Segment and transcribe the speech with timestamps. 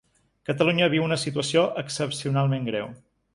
[0.49, 2.91] Catalunya viu una situació excepcionalment greu.